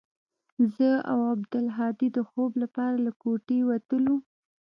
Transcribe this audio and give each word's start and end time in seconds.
زه 0.75 0.89
او 1.11 1.19
عبدالهادي 1.33 2.07
د 2.15 2.19
خوب 2.29 2.51
لپاره 2.63 2.95
له 3.05 3.11
كوټې 3.21 3.59
وتلو. 3.69 4.15